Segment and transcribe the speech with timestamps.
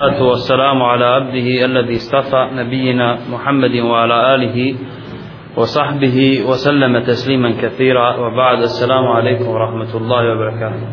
[0.00, 4.74] والصلاة والسلام على عبده الذي اصطفى نبينا محمد وعلى آله
[5.56, 8.16] وصحبه وسلم تسليما كثيرا.
[8.16, 10.86] وبعد السلام عليكم ورحمة الله وبركاته.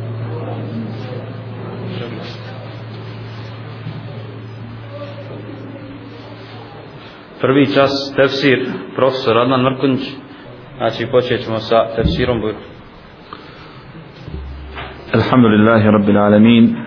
[7.41, 8.59] Prvi čas tefsir
[8.95, 9.99] profesor Adnan Mrkunć
[10.77, 12.41] znači počet ćemo sa tefsirom.
[15.55, 16.86] لله رب العالمين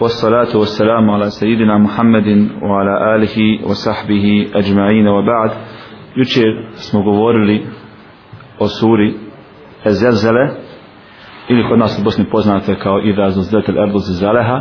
[0.00, 5.50] والصلاة والسلام على سيدنا محمد وعلى آله وصحبه أجمعين وبعد
[6.16, 7.66] jučer smo govorili
[8.58, 9.14] o suri
[9.84, 10.48] Ezelzele
[11.48, 14.60] ili kod nas u Bosni poznate kao Ida Zuzdetel Erdu Zaleha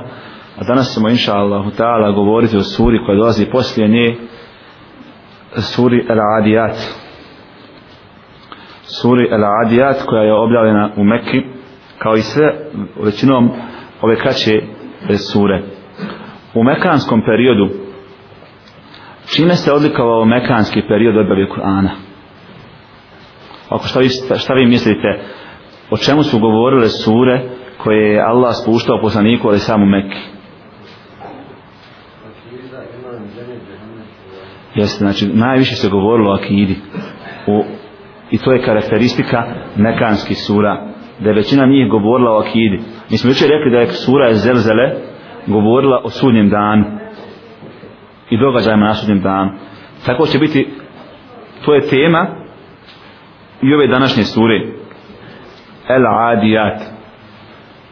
[0.57, 4.17] a danas ćemo inša Allahu ta'ala govoriti o suri koja dolazi poslije nje
[5.55, 6.77] suri El Adiyat
[8.81, 11.41] suri El Adiyat koja je objavljena u Mekki
[11.97, 12.55] kao i sve
[13.03, 13.51] većinom
[14.01, 14.61] ove kraće
[15.32, 15.62] sure.
[16.54, 17.68] U mekanskom periodu
[19.34, 21.90] čime se odlikovao mekanski period objave Kur'ana?
[23.68, 25.20] Ako šta vi, šta vi mislite
[25.90, 27.42] o čemu su govorile sure
[27.78, 30.40] koje je Allah spuštao poslaniku ali samo Mekki
[34.74, 36.76] jeste znači najviše se govorilo o akidi.
[37.46, 37.62] U,
[38.30, 39.44] i to je karakteristika
[39.76, 40.89] mekanskih sura
[41.20, 42.80] da je većina njih govorila o akidi.
[43.10, 44.90] Mi smo jučer rekli da je sura Zelzele
[45.46, 46.84] govorila o sudnjem danu
[48.30, 49.50] i događajima na sudnjem danu.
[50.06, 50.68] Tako će biti
[51.64, 52.26] to je tema
[53.62, 54.60] i ove današnje sure.
[55.88, 56.80] El Adiyat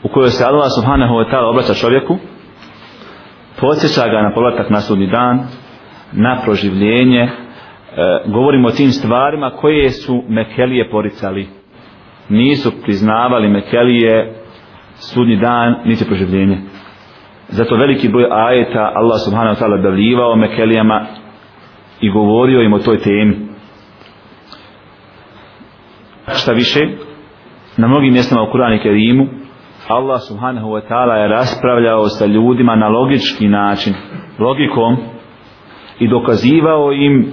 [0.02, 2.18] u kojoj se Allah subhanahu wa ta'ala obraća čovjeku
[3.60, 5.40] podsjeća ga na povratak na sudni dan
[6.12, 7.30] na proživljenje e,
[8.26, 11.57] govorimo o tim stvarima koje su Mekelije poricali
[12.28, 14.34] nisu priznavali Mekelije
[14.94, 16.58] sudnji dan niti proživljenje.
[17.48, 21.06] Zato veliki broj ajeta Allah subhanahu wa ta'ala davljivao Mekelijama
[22.00, 23.36] i govorio im o toj temi.
[26.28, 26.80] Šta više
[27.76, 29.26] na mnogim mjestima u Kur'anu Kerimu
[29.88, 33.94] Allah subhanahu wa ta'ala je raspravljao sa ljudima na logički način
[34.38, 34.96] logikom
[35.98, 37.32] i dokazivao im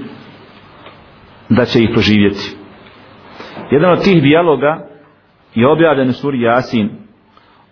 [1.50, 2.58] da će ih proživjeti.
[3.72, 4.94] Jedan od tih dijaloga
[5.55, 6.91] je objavljen u suri Jasin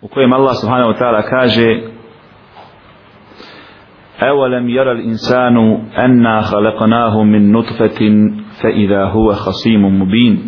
[0.01, 1.81] u kojem Allah subhanahu wa ta'ala kaže
[4.21, 5.57] أولم يرى الإنسان
[5.97, 7.99] أنا خلقناه من نطفة
[8.61, 10.39] فإذا هو خصيم مبين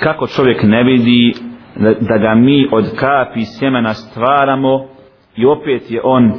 [0.00, 1.34] kako čovjek ne vidi
[2.00, 4.86] da ga mi od kapi sjemena stvaramo
[5.36, 6.32] i opet je on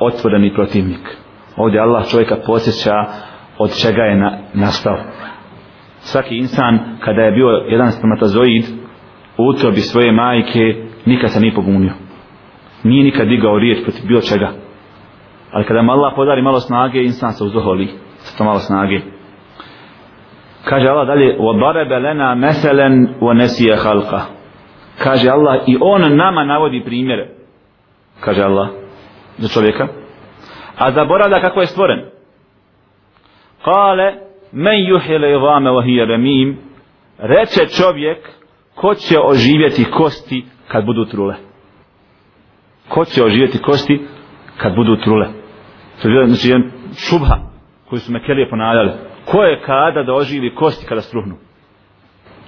[0.00, 1.16] otvoreni protivnik
[1.56, 3.04] ovdje Allah čovjeka posjeća
[3.58, 4.98] od čega je na, nastao
[5.98, 8.64] svaki insan kada je bio jedan spermatozoid
[9.38, 10.74] u utrobi svoje majke
[11.06, 11.92] nikad se nije pobunio
[12.84, 14.52] nije nikad digao riječ protiv bilo čega
[15.52, 19.00] ali kada mu Allah podari malo snage insan se uzoholi sa to malo snage
[20.64, 24.20] kaže Allah dalje وَضَرَبَ لَنَا مَثَلًا وَنَسِيَ خَلْقَ
[24.98, 27.28] kaže Allah i on nama navodi primjere
[28.20, 28.68] kaže Allah
[29.38, 29.88] za čovjeka
[30.78, 32.00] a zaboravlja kako je stvoren
[33.64, 34.14] kale
[34.52, 36.58] men yuhile idame vahije remim
[37.18, 38.18] reče čovjek
[38.81, 41.35] ko će oživjeti kosti kad budu trule?
[42.89, 44.01] Ko će oživjeti kosti
[44.57, 45.27] kad budu trule?
[46.01, 47.37] To je znači jedan šubha
[47.89, 48.91] koji su Mekelije ponavljali.
[49.25, 51.35] Ko je kada da oživi kosti kada struhnu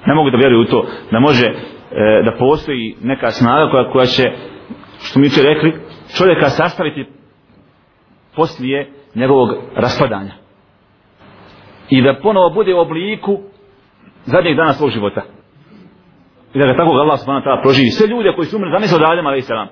[0.06, 1.54] ne mogu da vjeruju u to da može e,
[2.26, 4.24] da postoji neka snaga koja, koja će
[5.02, 5.74] što mi će rekli
[6.18, 7.06] čovjeka sastaviti
[8.36, 10.32] poslije njegovog raspadanja.
[11.90, 13.40] I da ponovo bude u obliku
[14.26, 15.22] zadnjeg dana svog života
[16.54, 17.90] i da ga tako Allah subhanahu ta'ala proživi.
[17.90, 19.68] Sve ljude koji su umrli zamisli od Adema alaih salam.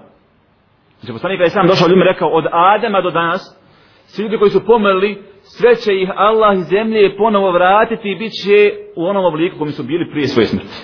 [0.99, 3.41] Znači poslanik alaih salam došao ljudima rekao od Adema do danas
[4.11, 8.31] svi ljudi koji su pomrli sve će ih Allah iz zemlje ponovo vratiti i bit
[8.43, 8.57] će
[8.95, 10.75] u onom obliku kojim su bili prije svoje smrti.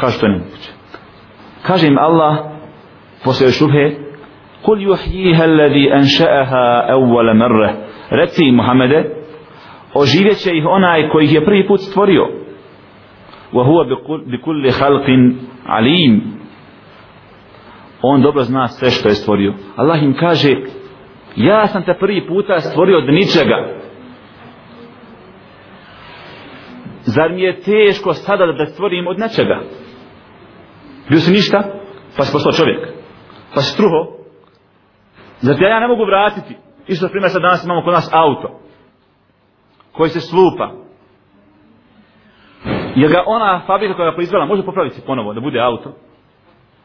[0.00, 0.70] Kaže to je nemoguće.
[1.66, 2.36] Kaže im Allah
[3.24, 3.84] poslije šubhe
[4.62, 7.72] kul juhjiha alladhi anša'aha awwala marra
[8.10, 9.04] reci Muhammede
[9.94, 12.39] oživjet će ih onaj koji ih je prvi put stvorio.
[13.52, 13.84] وهو
[14.26, 15.06] بكل خلق
[15.66, 16.40] عليم
[18.02, 19.54] on dobro zna sve što je stvorio.
[19.76, 20.48] Allah im kaže
[21.36, 23.80] ja sam te prvi puta stvorio od ničega.
[27.02, 29.60] Zar mi je teško sada da stvorim od nečega?
[31.08, 31.62] Bio si ništa?
[32.16, 32.88] Pa si postao čovjek.
[33.54, 34.20] Pa si struho
[35.40, 36.56] zar te ja ne mogu vratiti?
[36.86, 38.60] Isto primjer sad danas imamo kod nas auto
[39.92, 40.72] koji se slupa
[42.96, 45.92] jer ga ona fabrika koja ga proizvela može popraviti ponovo da bude auto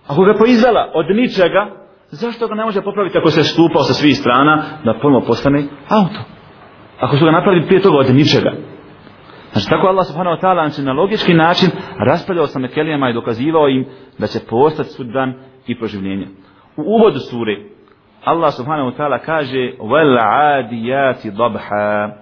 [0.07, 4.17] ako ga proizvela od ničega zašto ga ne može popraviti ako se stupao sa svih
[4.17, 6.19] strana da ponovo postane auto?
[6.99, 8.51] Ako su ga napravili prije toga od ničega.
[9.51, 11.69] Znači tako Allah subhanahu wa ta'ala znači, na logički način
[11.99, 13.85] raspravljao sa Mekelijama i dokazivao im
[14.17, 15.33] da će postati sudan
[15.67, 16.27] i proživljenje.
[16.77, 17.57] U uvodu sure
[18.23, 20.17] Allah subhanahu wa ta'ala kaže wal
[20.59, 22.15] adiyati dabha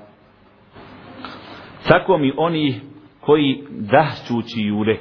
[1.88, 2.82] tako mi oni
[3.26, 4.98] koji dahćući jure.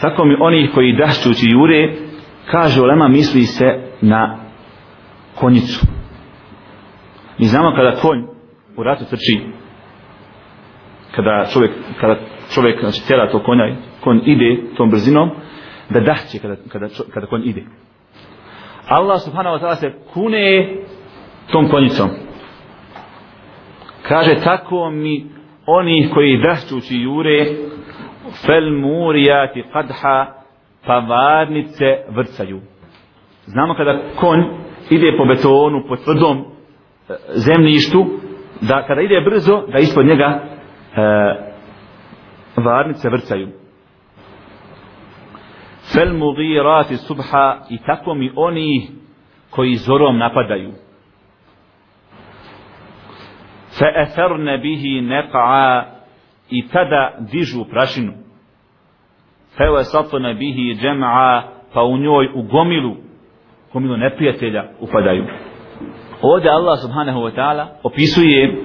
[0.00, 1.94] Tako mi oni koji dahćući jure
[2.50, 4.38] kaže Olema misli se na
[5.34, 5.86] konjicu.
[7.38, 8.22] Mi znamo kada konj
[8.76, 9.40] u ratu trči
[11.14, 12.16] kada čovjek kada
[12.54, 15.30] čovjek znači tjera to konja konj ide tom brzinom
[15.90, 17.62] da dahće kada, kada, kada konj ide.
[18.88, 20.76] Allah subhanahu wa ta'ala se kune
[21.52, 22.08] tom konjicom
[24.08, 25.26] kaže tako mi
[25.66, 27.46] oni koji dašćući jure
[28.46, 30.26] fel murijati qadha
[30.86, 32.60] pa varnice vrcaju.
[33.46, 34.40] Znamo kada konj
[34.90, 36.44] ide po betonu po tvrdom e,
[37.34, 38.06] zemljištu
[38.60, 40.40] da kada ide brzo da ispod njega e,
[42.56, 43.48] varnice vrcaju.
[45.92, 48.88] Fel mugirati subha i tako mi oni
[49.50, 50.72] koji zorom napadaju
[53.78, 55.84] fe etherne bihi neqa
[56.50, 58.12] i tada dižu prašinu.
[59.56, 61.42] fe vesatne bihi džem'a
[61.74, 62.96] pa u njoj u gomilu
[63.72, 65.24] gomilu neprijatelja upadaju.
[66.22, 68.64] Ovdje Allah subhanahu wa ta'ala opisuje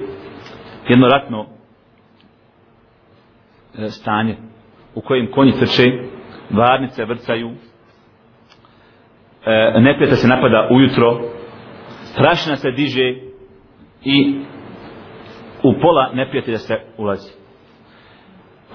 [0.88, 1.46] jedno ratno
[3.78, 4.36] e, stanje
[4.94, 5.84] u kojem konji trče
[6.50, 7.50] varnice vrcaju
[9.46, 11.20] e, neprijatelj se napada ujutro
[12.16, 13.14] prašina se diže
[14.04, 14.40] i
[15.62, 17.32] u pola neprijatelja se ulazi.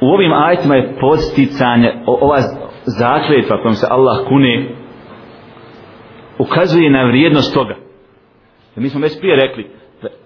[0.02, 2.38] U ovim ajetima je posticanje ova
[3.00, 4.70] zakletva kojom se Allah kune
[6.40, 7.76] ukazuje na vrijednost toga.
[8.76, 9.72] Mi smo već prije rekli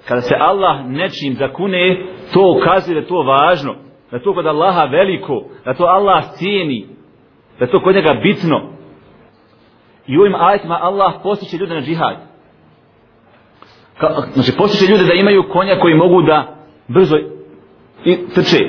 [0.08, 3.76] kada se Allah nečim zakune to ukazuje da to važno
[4.12, 6.88] da to kod Allaha veliko da to Allah cijeni
[7.60, 8.62] da to kod njega bitno.
[10.08, 12.27] I u ovim ajetima Allah postiče ljude na džihad.
[14.00, 16.56] Ka, znači postiče ljude da imaju konja koji mogu da
[16.88, 17.18] brzo
[18.06, 18.60] i trče.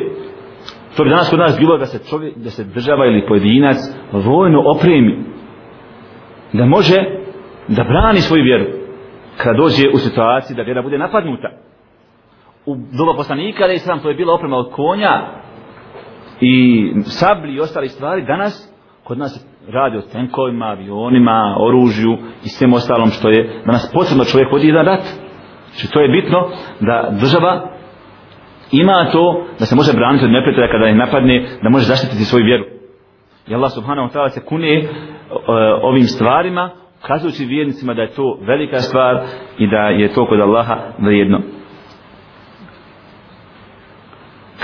[0.96, 3.76] To bi danas kod nas bilo da se čovjek da se država ili pojedinac
[4.12, 5.24] vojno opremi
[6.52, 6.96] da može
[7.68, 8.64] da brani svoju vjeru
[9.36, 11.50] kada dođe u situaciji da vjera bude napadnuta.
[12.66, 15.42] U doba poslanika ali je sam to je bila oprema od konja
[16.40, 18.77] i sabli i ostali stvari danas
[19.08, 22.12] kod nas radi o tenkovima, avionima, oružju
[22.44, 25.04] i svem ostalom što je danas posebno čovjek vodi jedan rat.
[25.70, 26.48] Znači to je bitno
[26.80, 27.70] da država
[28.72, 32.44] ima to da se može braniti od neprijatelja kada je napadne da može zaštititi svoju
[32.44, 32.64] vjeru.
[33.48, 34.86] I Allah subhanahu wa ta'ala se kune e,
[35.82, 36.70] ovim stvarima
[37.06, 39.20] kazujući vjernicima da je to velika stvar
[39.58, 41.40] i da je to kod Allaha vrijedno.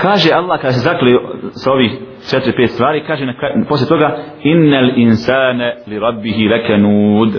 [0.05, 1.11] Kaže Allah kada se zakli
[1.51, 1.91] sa ovih
[2.29, 3.33] četiri, pet stvari kaže na,
[3.69, 7.29] poslije toga innel insane li rabbihi lekenud.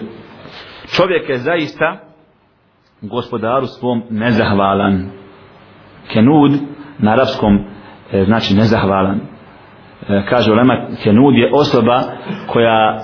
[0.96, 1.96] čovjek je zaista
[3.00, 5.10] gospodaru svom nezahvalan.
[6.12, 6.52] Kenud
[6.98, 7.58] na arapskom
[8.12, 9.20] e, znači nezahvalan.
[10.08, 12.02] E, kaže ulema kenud je osoba
[12.46, 13.00] koja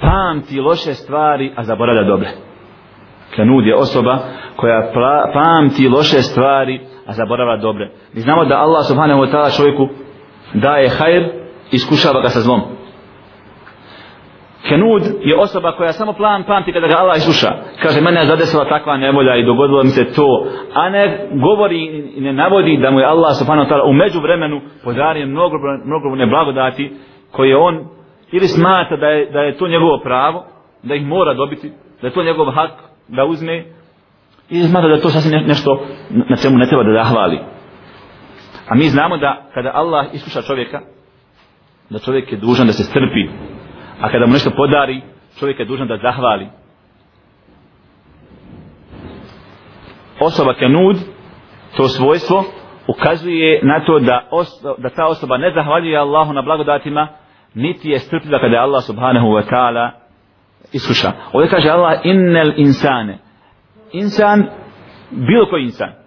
[0.00, 2.28] pamti loše stvari a zaboravlja dobre.
[3.36, 4.18] Kenud je osoba
[4.56, 4.92] koja
[5.34, 9.88] pamti loše stvari a zaboravlja dobre mi znamo da Allah subhanahu wa ta'ala čovjeku
[10.54, 11.24] daje hajr
[11.72, 12.60] iskušava ga sa zlom
[14.68, 17.48] Kenud je osoba koja samo plan pamti kada ga Allah isluša.
[17.82, 20.46] Kaže, mene je zadesila takva nevolja i dogodilo mi se to.
[20.74, 21.84] A ne govori
[22.16, 26.16] i ne navodi da mu je Allah subhanahu wa ta'ala u vremenu podario mnogo, mnogo
[26.16, 26.92] neblagodati
[27.30, 27.84] koje on
[28.32, 30.44] ili smata da je, da je to njegovo pravo,
[30.82, 32.70] da ih mora dobiti, da je to njegov hak
[33.08, 33.64] da uzme
[34.54, 37.38] i smatra da to sasvim nešto na čemu ne treba da zahvali.
[38.68, 40.80] A mi znamo da kada Allah iskuša čovjeka,
[41.90, 43.28] da čovjek je dužan da se strpi.
[44.00, 45.02] A kada mu nešto podari
[45.38, 46.48] čovjek je dužan da zahvali.
[50.20, 50.96] Osoba kenud
[51.76, 52.44] to svojstvo
[52.88, 57.08] ukazuje na to da, oso, da ta osoba ne zahvaljuje Allahu na blagodatima
[57.54, 59.90] niti je strpljiva kada je Allah subhanahu wa ta'ala
[60.72, 61.12] iskuša.
[61.32, 63.23] Ovdje kaže Allah innel insane
[63.94, 64.46] insan
[65.10, 66.04] bilo koji insan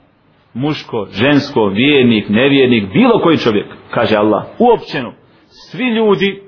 [0.57, 5.13] muško, žensko, vjernik, nevjernik, bilo koji čovjek, kaže Allah, uopćeno,
[5.47, 6.41] svi ljudi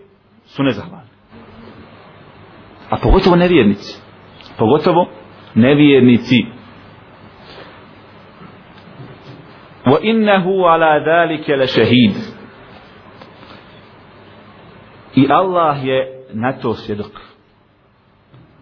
[0.45, 1.09] su nezahvalni.
[2.89, 4.01] A pogotovo nevjernici.
[4.57, 5.09] Pogotovo
[5.55, 6.45] nevjernici.
[9.85, 12.11] Wa innahu ala dhalika la shahid.
[15.15, 17.11] I Allah je na to svjedok.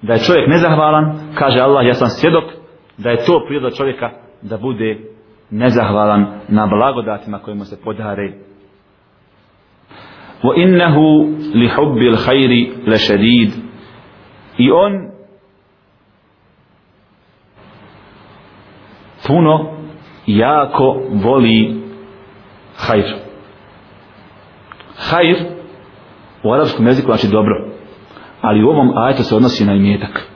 [0.01, 2.43] Da je čovjek nezahvalan, kaže Allah, ja sam svjedok,
[2.97, 4.09] da je to priroda čovjeka
[4.41, 4.97] da bude
[5.49, 8.33] nezahvalan na blagodatima kojima se podare.
[10.43, 13.51] Wa innahu li hubbil khairi la shadid.
[14.57, 15.11] I on
[19.27, 19.77] puno
[20.27, 21.81] jako voli
[22.77, 23.15] hajr.
[24.95, 25.37] Hajr
[26.43, 27.67] u arapskom jeziku znači dobro.
[28.41, 30.26] Ali u ovom ajetu se odnosi na imetak.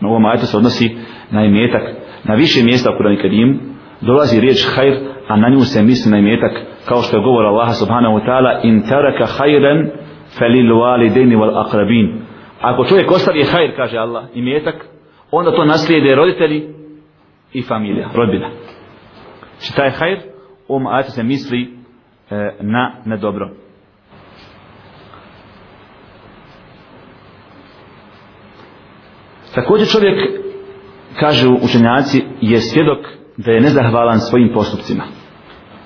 [0.00, 0.96] Na ovom ajetu se odnosi
[1.30, 1.82] na imetak.
[2.24, 3.54] Na više mjesta u Kurani Kerimu
[4.00, 4.94] dolazi riječ hajr,
[5.28, 6.52] a na nju se misli na imetak
[6.88, 9.90] kao što je govor Allah subhanahu wa ta'ala in taraka hajren
[10.38, 12.20] falil walidaini wal aqrabin.
[12.60, 14.74] Ako čovjek ostavi hajr, kaže Allah, imetak,
[15.30, 16.68] onda to naslijede roditelji
[17.52, 18.50] i familija, rodbina.
[19.60, 20.18] Či taj hajr,
[20.68, 21.62] u ovom ajetu se misli
[22.30, 23.50] e, na, na dobro.
[29.60, 30.18] Također čovjek,
[31.20, 32.98] kažu učenjaci, je svjedok
[33.36, 35.04] da je nezahvalan svojim postupcima.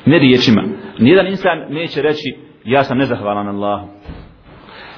[0.07, 0.63] Ne riječima.
[0.99, 3.89] Nijedan insan neće reći ja sam nezahvalan Allahu.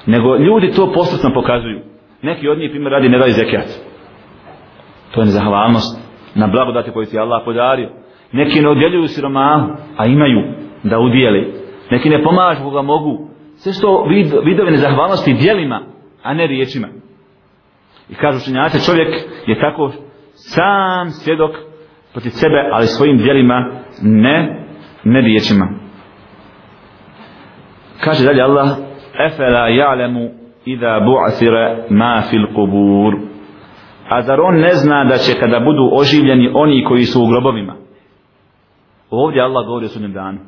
[0.05, 1.79] Nego ljudi to postupno pokazuju.
[2.21, 3.67] Neki od njih primjer radi ne daju zekijat.
[5.11, 5.99] To je nezahvalnost
[6.35, 7.89] na blagodati koju ti Allah podario.
[8.31, 10.41] Neki ne odjeljuju siromahu, a imaju
[10.83, 11.53] da udijeli.
[11.91, 13.27] Neki ne pomažu koga mogu.
[13.55, 15.81] Sve što vid, vidove nezahvalnosti dijelima,
[16.23, 16.87] a ne riječima.
[18.09, 19.13] I kažu učenjaci, čovjek
[19.47, 19.91] je tako
[20.33, 21.51] sam svjedok
[22.11, 23.71] protiv sebe, ali svojim dijelima
[24.01, 24.67] ne,
[25.03, 25.67] ne riječima.
[28.03, 28.69] Kaže dalje Allah,
[29.27, 30.29] efela ja'lemu
[30.65, 33.13] idha bu'asire ma fil kubur.
[34.09, 37.75] A zar on ne zna da će kada budu oživljeni oni koji su u grobovima?
[39.09, 40.39] Ovdje Allah govori o sudnjem danu.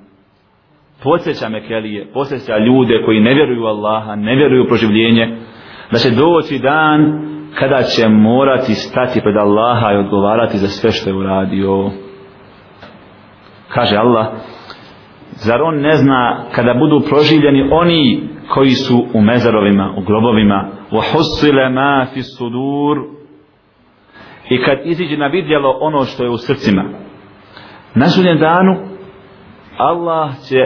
[1.03, 5.37] Podsjeća Mekelije, podsjeća ljude koji ne vjeruju Allaha, ne vjeruju u proživljenje,
[5.91, 7.26] da će doći dan
[7.59, 11.91] kada će morati stati pred Allaha i odgovarati za sve što je uradio.
[13.67, 14.27] Kaže Allah,
[15.31, 21.55] zar on ne zna kada budu proživljeni oni koji su u mezarovima, u grobovima, وَحُسِّلَ
[21.55, 22.97] مَا ma fi sudur
[24.49, 26.83] i kad iziđe na vidjelo ono što je u srcima.
[27.95, 28.77] Na sudnjem danu
[29.77, 30.57] Allah će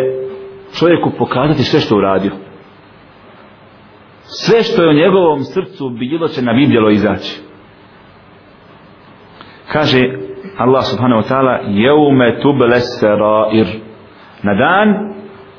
[0.79, 2.31] čovjeku pokazati sve što uradio
[4.45, 7.41] sve što je u njegovom srcu bilo će na vidjelo izaći.
[9.71, 10.00] Kaže
[10.57, 13.67] Allah subhanahu wa ta'ala jeume tuble serair.
[14.43, 15.13] Na dan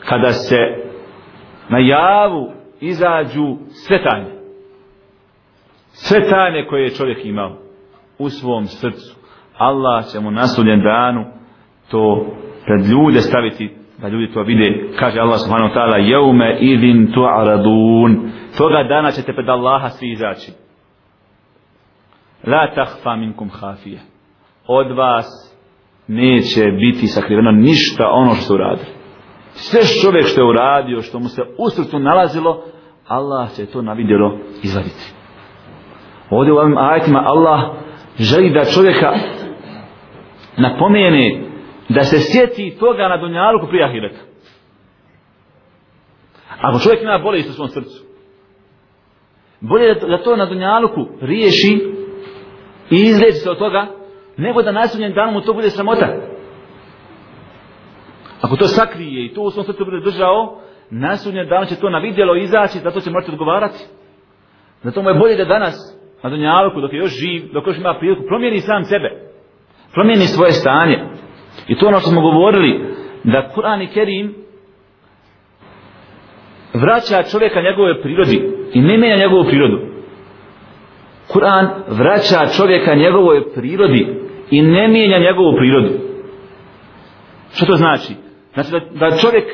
[0.09, 0.59] kada se
[1.69, 4.31] na javu izađu sve tajne.
[5.93, 7.57] Sve tajne koje je čovjek imao
[8.19, 9.17] u svom srcu.
[9.59, 11.25] Allah će mu na sudnjem danu
[11.91, 12.27] to
[12.67, 14.91] pred ljude staviti da ljudi to vide.
[14.99, 20.53] Kaže Allah subhanahu wa ta'ala jeume idin tu'aradun toga dana ćete pred Allaha svi izaći.
[22.47, 24.01] La tahfa minkum hafije
[24.67, 25.27] od vas
[26.09, 28.89] neće biti sakriveno ništa ono što uradili.
[29.53, 32.65] Sve čovjek što je uradio što mu se u srcu nalazilo
[33.09, 35.13] Allah će to na vidjelo izvaditi.
[36.31, 37.61] Ovdje u ovim ajetima Allah
[38.19, 39.13] želi da čovjeka
[40.57, 41.52] napomene
[41.89, 44.21] da se sjeti toga na dunjaluku prije ahireta.
[46.61, 48.05] Ako čovjek ima bolest u svom srcu,
[49.61, 51.73] bolje da to na dunjaluku riješi
[52.91, 53.87] i izleči se od toga,
[54.37, 56.09] nego da nasiljen dan mu to bude sramota.
[58.41, 60.61] Ako to sakrije i to u svom srcu bude držao,
[60.91, 63.79] nasiljen dan će to na vidjelo izaći, zato će morati odgovarati.
[64.83, 67.97] Zato mu je bolje da danas na dunjaluku, dok je još živ, dok još ima
[67.99, 69.33] priliku, promijeni sam sebe.
[69.93, 71.05] Promijeni svoje stanje.
[71.69, 72.81] I to ono što smo govorili,
[73.25, 74.35] da Kur'an i Kerim
[76.75, 78.43] vraća čovjeka njegove prirodi
[78.73, 79.79] i ne menja njegovu prirodu.
[81.29, 84.07] Kur'an vraća čovjeka njegovoj prirodi
[84.51, 85.91] i ne mijenja njegovu prirodu.
[87.55, 88.15] Što to znači?
[88.55, 89.45] Znači da, da čovjek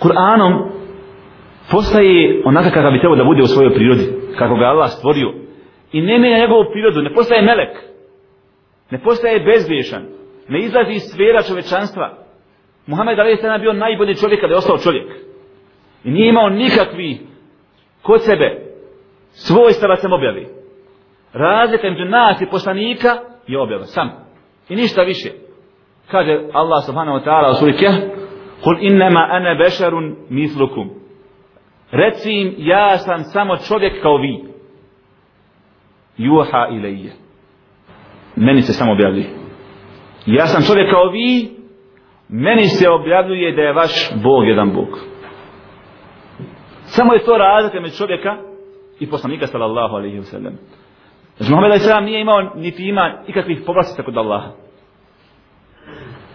[0.00, 0.68] Kur'anom
[1.70, 4.06] postaje onaka kakav bi trebao da bude u svojoj prirodi,
[4.38, 5.32] kako ga Allah stvorio.
[5.92, 7.76] I ne mijenja njegovu prirodu, ne postaje melek,
[8.90, 10.02] ne postaje bezvješan,
[10.48, 12.24] ne izlazi iz sfera čovečanstva.
[12.86, 15.06] Muhammed Ali je bio najbolji čovjek kada je ostao čovjek.
[16.04, 17.18] I nije imao nikakvi
[18.02, 18.60] kod sebe
[19.30, 20.48] svojstava sam objavi.
[21.32, 24.10] Razlika među nas i poslanika je objava, sam.
[24.68, 25.30] I ništa više.
[26.10, 27.94] Kaže Allah subhanahu wa ta'ala u suri Keh,
[28.64, 30.90] Kul innama ana bešarun mislukum.
[31.90, 34.44] Reci im, ja sam samo čovjek kao vi.
[36.16, 37.12] Juha ilaije.
[38.36, 39.43] Meni se samo objavljuje
[40.26, 41.50] ja sam čovjek kao vi,
[42.28, 44.98] meni se objavljuje da je vaš Bog jedan Bog.
[46.84, 48.36] Samo je to razlika među čovjeka
[49.00, 50.58] i poslanika sallallahu alaihi wa sallam.
[51.36, 52.04] Znači, Muhammed a.s.
[52.04, 54.50] nije imao, niti ima ikakvih povlastica kod Allaha.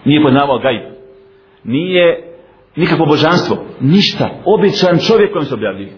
[0.05, 0.81] Nije poznavao gajb.
[1.63, 2.33] Nije
[2.75, 3.57] nikakvo božanstvo.
[3.79, 4.29] Ništa.
[4.45, 5.93] Običan čovjek kojem se objavljuje.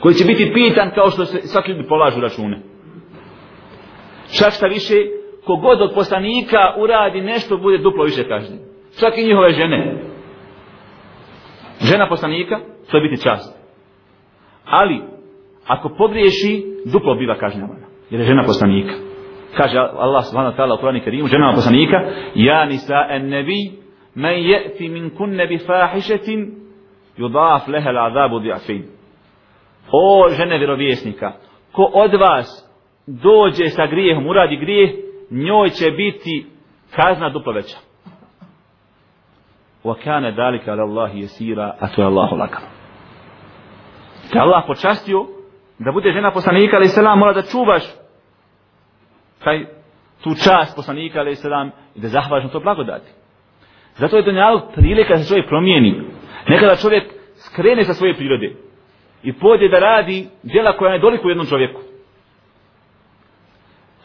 [0.00, 2.58] Koji će biti pitan kao što se svaki ljudi polažu račune.
[4.38, 4.94] Čak šta više,
[5.46, 8.58] kogod od poslanika uradi nešto, bude duplo više kažnjen.
[9.00, 10.02] Čak i njihove žene.
[11.80, 12.60] Žena poslanika,
[12.90, 13.56] to je biti čast.
[14.64, 15.02] Ali,
[15.66, 17.86] ako pogriješi, duplo biva kažnjavana.
[18.10, 18.92] Jer je žena poslanika.
[19.56, 21.96] Kaže Allah subhanahu wa ta'ala u Kur'anu Kerimu, ženama poslanika,
[22.34, 23.72] Ja nisa en nebi,
[24.14, 26.54] men je'ti min kunne bi fahišetin,
[27.18, 28.82] yudaf leha l'azabu di'afin.
[29.92, 31.32] O žene vjerovjesnika,
[31.72, 32.72] ko od vas
[33.06, 36.46] dođe sa grijehom, uradi grijeh, njoj će biti
[36.90, 37.76] kazna duplo veća.
[39.84, 42.66] Wa kana dalika ala Allahi jesira, a to je Allahu lagano.
[44.32, 45.26] Te Allah počastio
[45.78, 47.82] da bude žena poslanika ali selam mora da čuvaš
[49.44, 49.64] taj
[50.22, 53.10] tu čast poslanika ali selam i da zahvaš na to blagodati.
[53.94, 56.02] Zato je dunjalog prilika da se čovjek promijeni.
[56.48, 57.04] Nekada čovjek
[57.36, 58.56] skrene sa svoje prirode
[59.22, 61.80] i pođe da radi djela koja ne doliku jednom čovjeku.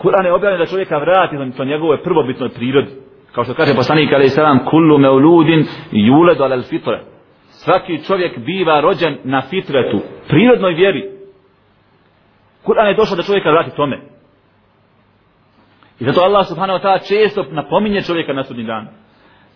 [0.01, 2.91] Kur'an je objavljen da čovjeka vrati na to njegove prvobitnoj prirodi.
[3.31, 7.01] Kao što kaže poslanik alaih sallam, kullu meuludin juledu alal fitre.
[7.49, 11.09] Svaki čovjek biva rođen na fitretu, prirodnoj vjeri.
[12.65, 13.99] Kur'an je došao da čovjeka vrati tome.
[15.99, 18.87] I zato Allah subhanahu wa ta'ala često napominje čovjeka na sudnji dan.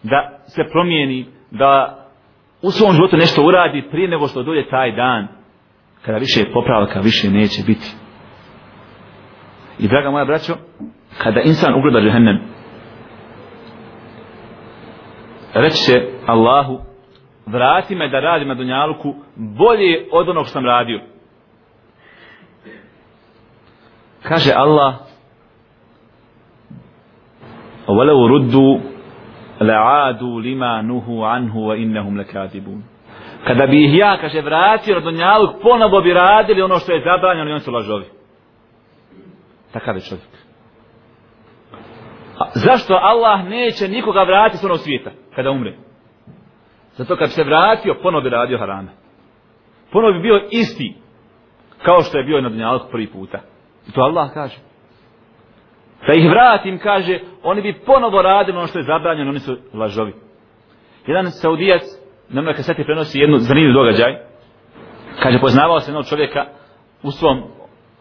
[0.04, 2.00] Da se promijeni, da
[2.62, 5.28] u svom životu nešto uradi prije nego što dođe taj dan.
[6.02, 8.05] Kada više popravka, više neće biti.
[9.79, 10.55] I draga moja braćo,
[11.23, 12.39] kada insan ugleda džehennem,
[15.55, 16.79] reći će Allahu,
[17.47, 21.01] vrati me da radim na Dunjaluku bolje od onog što sam radio.
[24.23, 24.95] Kaže Allah,
[27.89, 28.79] وَلَوْ رُدُّوا
[29.61, 32.83] لَعَادُوا لِمَا نُهُوا عَنْهُ وَإِنَّهُمْ لَكَاتِبُونَ
[33.45, 37.51] Kada bi ih ja, kaže, vratio na Dunjaluk, ponovo bi radili ono što je zabranjeno
[37.51, 38.05] i oni su lažovi.
[39.76, 40.28] Takav je čovjek.
[42.40, 45.74] A zašto Allah neće nikoga vratiti s onog svijeta kada umre?
[46.94, 48.92] Zato kad se vratio, ponovo bi radio harame.
[49.92, 50.96] Ponovo bi bio isti
[51.84, 53.40] kao što je bio na Dunjalku prvi puta.
[53.88, 54.58] I to Allah kaže.
[56.08, 60.14] Da ih vratim, kaže, oni bi ponovo radili ono što je zabranjeno, oni su lažovi.
[61.08, 61.82] Jedan saudijac,
[62.30, 64.18] na mnoj kaseti prenosi jednu zanimljiv događaj,
[65.22, 66.46] kaže, poznavao se jednog čovjeka
[67.04, 67.44] u svom,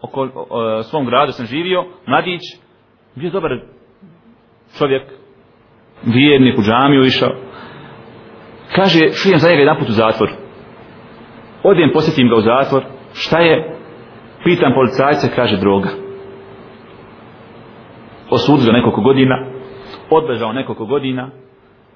[0.05, 2.41] oko, o, svom gradu sam živio, mladić,
[3.15, 3.51] bio dobar
[4.79, 5.03] čovjek,
[6.03, 7.31] vjernik u džamiju išao,
[8.75, 10.31] kaže, šujem za njega jedan put u zatvor.
[11.63, 12.83] Odijem, posjetim ga u zatvor.
[13.15, 13.79] Šta je?
[14.45, 15.89] Pitam policajca, kaže, droga.
[18.31, 19.47] Osudio nekoliko godina.
[20.11, 21.31] Odbežao nekoliko godina.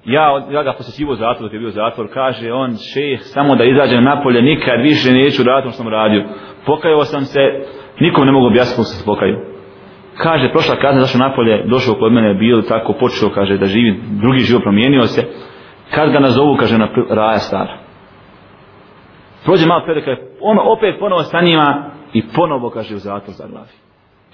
[0.05, 4.03] Ja, ja ga posjećivo zatvor, dok je bio zatvor, kaže on, šeh, samo da izađem
[4.03, 6.23] napolje, nikad više neću raditi ono što sam radio.
[6.65, 7.39] Pokajao sam se,
[7.99, 9.39] nikom ne mogu objasniti se pokajao.
[10.17, 14.39] Kaže, prošla kazna, zašto napolje, došao kod mene, bio tako, počeo, kaže, da živi, drugi
[14.39, 15.23] život promijenio se
[15.91, 17.77] kad ga nazovu, kaže, na raja stara.
[19.45, 23.75] Prođe malo period, kaže, on opet ponovo stanima i ponovo, kaže, u zatvor za glavi.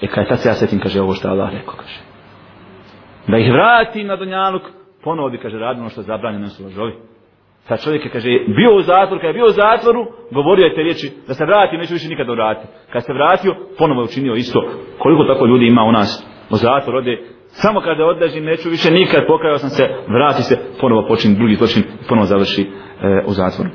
[0.01, 1.99] E kada tad se ja setim, kaže, ovo što Allah rekao, kaže.
[3.27, 4.63] Da ih vrati na Donjaluk,
[5.03, 6.93] ponovo bi, kaže, radilo ono što je zabranjeno ono su lažovi.
[7.67, 10.81] Sad čovjek je, kaže, bio u zatvoru, kada je bio u zatvoru, govorio je te
[10.81, 12.73] riječi, da se vrati, neću više nikada vratiti.
[12.93, 14.59] Kad se vratio, ponovo je učinio isto.
[14.97, 17.17] Koliko tako ljudi ima u nas u zatvor, ode,
[17.55, 21.83] Samo kada odležim, neću više nikad, pokajao sam se, vrati se, ponovo počin drugi zločin
[22.09, 22.67] ponovo završi e,
[23.27, 23.69] u zatvoru.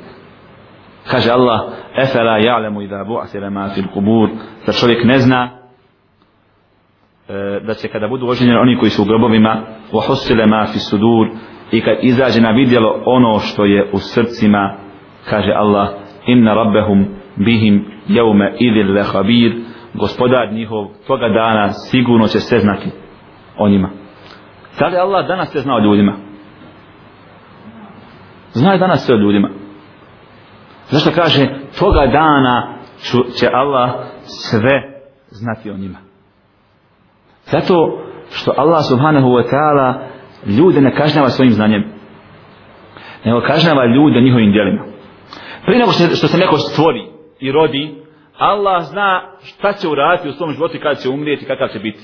[1.11, 1.61] Kaže Allah,
[2.03, 4.29] efela ja'lemu idha bu'asira ma fil kubur,
[4.65, 5.49] da čovjek ne zna
[7.29, 10.79] e, da će kada budu oženjeni oni koji su u grobovima, wa husile ma fi
[10.79, 11.27] sudur,
[11.71, 14.77] i kad izađe na vidjelo ono što je u srcima,
[15.29, 15.89] kaže Allah,
[16.25, 17.05] inna rabbehum
[17.35, 19.53] bihim jevme idil lehabir,
[19.93, 22.89] gospodar njihov toga dana sigurno će sve znati
[23.57, 23.89] o njima.
[24.79, 26.13] Da je Allah danas sve zna o ljudima?
[28.53, 29.49] Zna danas sve o ljudima.
[30.89, 32.77] Zašto kaže toga dana
[33.39, 33.91] će Allah
[34.25, 35.97] sve znati o njima.
[37.45, 39.93] Zato što Allah subhanahu wa ta'ala
[40.45, 41.83] ljude ne kažnjava svojim znanjem.
[43.25, 44.83] Nego kažnjava ljude njihovim djelima.
[45.65, 47.03] Prije nego što što se neko stvori
[47.39, 47.95] i rodi,
[48.37, 51.99] Allah zna šta će uraditi u svom životu i kada će umrijeti, kakav će biti.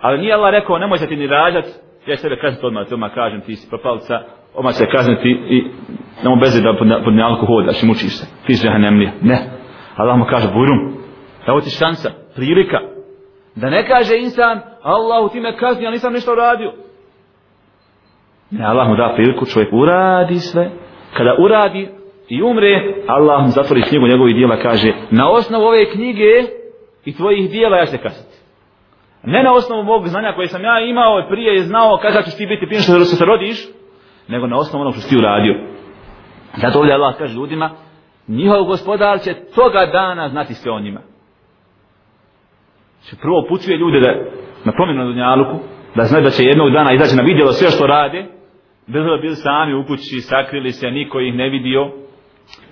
[0.00, 1.64] Ali nije Allah rekao, nemoj se ti ni rađat,
[2.06, 4.20] ja sebe kažem to odmah, to odmah kažem, ti si propalica,
[4.54, 5.64] odmah se kazniti i
[6.22, 8.26] nemo beze da pod, pod njalku hodaš i mučiš se.
[8.46, 9.12] Ti si jahanemlija.
[9.22, 9.38] Ne.
[9.96, 10.94] Allah mu kaže, burum,
[11.46, 12.78] evo ti šansa, prilika.
[13.54, 16.72] Da ne kaže insan, Allahu ti me kazni, ja nisam ništa uradio.
[18.50, 20.70] Ne, Allah mu da priliku, čovjek uradi sve.
[21.16, 21.88] Kada uradi
[22.28, 26.30] i umre, Allah mu zatvori knjigu njegovih dijela, kaže, na osnovu ove knjige
[27.04, 28.36] i tvojih dijela ja se kasiti.
[29.22, 32.46] Ne na osnovu mog znanja koje sam ja imao prije je znao kada ćeš ti
[32.46, 33.68] biti prije što se rodiš,
[34.28, 35.54] nego na osnovu onog što si ti uradio.
[36.56, 37.70] Zato ovdje Allah kaže ljudima,
[38.28, 41.00] njihov gospodar će toga dana znati sve o njima.
[43.02, 44.12] Će prvo pucuje ljude da,
[44.64, 45.58] na promjenu na Dunjaluku,
[45.96, 48.26] da znaju da će jednog dana izaći na vidjelo sve što rade,
[48.89, 51.91] bez da bili sami u kući, sakrili se, niko ih ne vidio.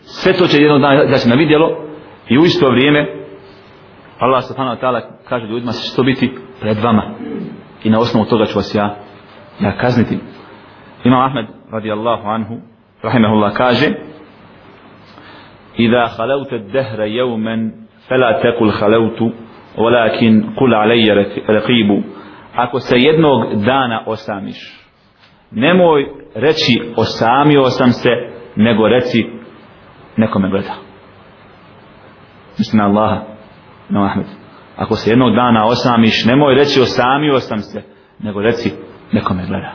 [0.01, 1.77] Sve to će jednog dana izaći na vidjelo
[2.29, 3.07] i u isto vrijeme
[4.19, 7.03] Allah subhanahu wa ta'ala kaže ljudima će to biti pred vama
[7.83, 8.95] i na osnovu toga ću vas ja,
[9.59, 10.17] ja kazniti.
[11.03, 12.57] Imam Ahmed radijallahu anhu
[13.03, 13.87] rahimahullah kaže
[15.79, 17.71] إذا خلوت الدهر يوما
[18.07, 19.33] فلا تقل خلوت
[19.77, 21.11] ولكن قل علي
[21.49, 22.03] رقيب
[22.55, 24.79] ako se jednog dana osamiš
[25.50, 28.10] nemoj reći osamio sam se
[28.56, 29.26] nego reci
[30.16, 30.74] neko me gleda
[32.58, 33.20] mislim na Allaha
[33.88, 34.26] na Ahmed
[34.76, 37.82] ako se jednog dana osamiš nemoj reći osamio sam se
[38.18, 38.70] nego reci
[39.12, 39.72] neko me gleda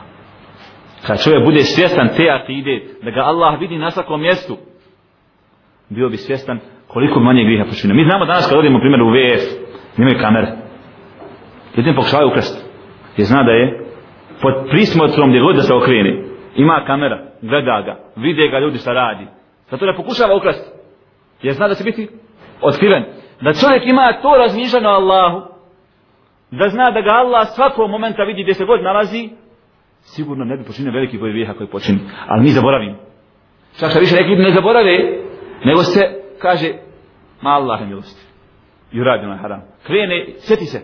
[1.06, 4.56] kad čovjek bude svjestan te akide da ga Allah vidi na svakom mjestu
[5.88, 7.96] bio bi svjestan koliko manje griha počinio.
[7.96, 9.44] Mi znamo danas kad odimo primjer u VF,
[9.96, 10.48] nemaju kamere.
[11.76, 12.60] Jedin pokušavaju ukrasti.
[13.16, 13.83] Jer zna da je
[14.42, 16.22] pod prismotrom gdje god da se okrene.
[16.56, 19.26] Ima kamera, gleda ga, vide ga ljudi šta radi.
[19.70, 20.70] Zato ne pokušava ukrasti.
[21.42, 22.08] Jer zna da će biti
[22.60, 23.04] otkriven.
[23.40, 25.40] Da čovjek ima to razmišljeno Allahu,
[26.50, 29.28] da zna da ga Allah svakog momenta vidi gdje se god nalazi,
[30.00, 31.98] sigurno ne bi počinio veliki broj grijeha koji počini.
[32.28, 32.96] Ali mi zaboravimo.
[33.78, 34.98] Čak što više neki ne zaborave,
[35.64, 36.00] nego se
[36.38, 36.68] kaže
[37.42, 38.22] ma Allah je milosti
[38.92, 40.80] i uradi onaj haram krene, sjeti se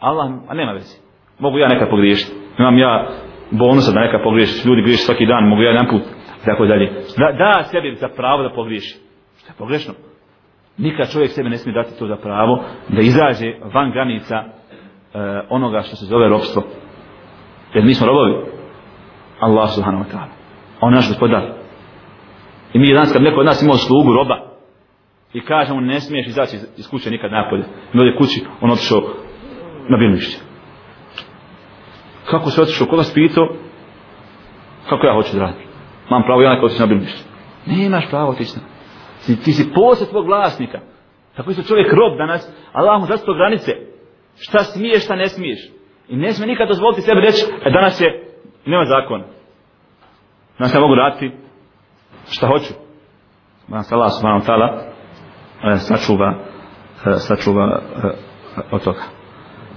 [0.00, 0.96] Allah, a nema vezi
[1.38, 3.08] mogu ja nekad pogriješiti imam ja
[3.50, 4.68] bonusa da neka pogriješi.
[4.68, 6.02] Ljudi griješi svaki dan, mogu ja jedan put
[6.44, 6.86] tako dalje.
[7.16, 8.94] Da, da sebi za pravo da pogriješi.
[9.38, 9.94] Što je pogrešno?
[10.78, 14.44] Nikad čovjek sebi ne smije dati to za pravo da izađe van granica e,
[15.50, 16.62] onoga što se zove robstvo.
[17.74, 18.34] Jer mi smo robovi.
[19.40, 20.32] Allah subhanahu wa ta'ala.
[20.80, 21.42] On je naš gospodar.
[22.72, 24.54] I mi danas kad neko od nas imao slugu roba
[25.32, 27.64] i kaže mu ne smiješ izaći iz kuće nikad napolje.
[27.92, 29.00] Mi ovdje kući on otišao
[29.88, 30.53] na bilnišće.
[32.30, 32.86] Kako se otišao?
[32.86, 33.48] Koga spito?
[34.88, 35.66] Kako ja hoću da radim?
[36.10, 37.22] Mam pravo ja neko otići na bilnišće.
[37.66, 38.62] Nemaš pravo otići na.
[39.26, 40.80] Ti, ti si posle tvog vlasnika.
[41.36, 43.72] Tako isto čovjek rob danas, Allah mu zasto granice.
[44.36, 45.70] Šta smiješ, šta ne smiješ.
[46.08, 48.08] I ne smije nikad dozvoliti sebi reći, e danas je,
[48.66, 49.24] nema zakona.
[50.58, 51.36] Danas ja mogu raditi
[52.30, 52.74] šta hoću
[53.68, 54.68] Danas Allah subhanahu ta'ala
[55.64, 56.34] e, sačuva
[57.06, 58.08] e, sačuva e,
[58.70, 59.02] od toga